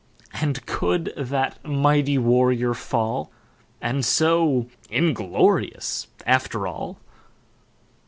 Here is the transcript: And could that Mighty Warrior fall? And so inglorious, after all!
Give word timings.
And 0.33 0.65
could 0.65 1.13
that 1.15 1.63
Mighty 1.63 2.17
Warrior 2.17 2.73
fall? 2.73 3.29
And 3.79 4.03
so 4.03 4.65
inglorious, 4.89 6.07
after 6.25 6.65
all! 6.65 6.97